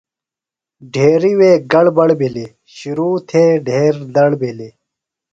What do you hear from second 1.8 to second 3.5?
بڑ بِھلیۡ، شِروۡ تھے